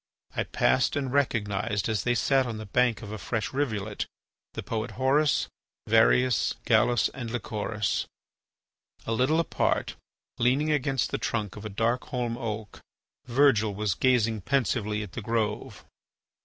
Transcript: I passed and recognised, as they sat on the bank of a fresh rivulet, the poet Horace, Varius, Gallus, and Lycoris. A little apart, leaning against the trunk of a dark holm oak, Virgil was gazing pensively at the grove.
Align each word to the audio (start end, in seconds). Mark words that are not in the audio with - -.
I 0.35 0.45
passed 0.45 0.95
and 0.95 1.13
recognised, 1.13 1.87
as 1.87 2.01
they 2.03 2.15
sat 2.15 2.47
on 2.47 2.57
the 2.57 2.65
bank 2.65 3.03
of 3.03 3.11
a 3.11 3.19
fresh 3.19 3.53
rivulet, 3.53 4.07
the 4.55 4.63
poet 4.63 4.93
Horace, 4.97 5.47
Varius, 5.85 6.55
Gallus, 6.65 7.09
and 7.09 7.29
Lycoris. 7.29 8.07
A 9.05 9.11
little 9.11 9.39
apart, 9.39 9.95
leaning 10.39 10.71
against 10.71 11.11
the 11.11 11.19
trunk 11.19 11.55
of 11.55 11.65
a 11.65 11.69
dark 11.69 12.05
holm 12.07 12.35
oak, 12.35 12.79
Virgil 13.27 13.75
was 13.75 13.93
gazing 13.93 14.41
pensively 14.41 15.03
at 15.03 15.11
the 15.11 15.21
grove. 15.21 15.85